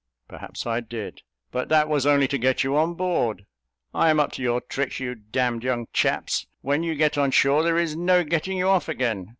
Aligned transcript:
Perhaps 0.27 0.65
I 0.65 0.79
did; 0.79 1.21
but 1.51 1.69
that 1.69 1.87
was 1.87 2.07
only 2.07 2.27
to 2.29 2.39
get 2.39 2.63
you 2.63 2.75
on 2.75 2.95
board. 2.95 3.45
I 3.93 4.09
am 4.09 4.19
up 4.19 4.31
to 4.31 4.41
your 4.41 4.59
tricks, 4.59 4.99
you 4.99 5.13
d 5.13 5.21
d 5.31 5.39
young 5.61 5.85
chaps: 5.93 6.47
when 6.61 6.81
you 6.81 6.95
get 6.95 7.19
on 7.19 7.29
shore, 7.29 7.61
there 7.61 7.77
is 7.77 7.95
no 7.95 8.23
getting 8.23 8.57
you 8.57 8.67
off 8.67 8.89
again. 8.89 9.29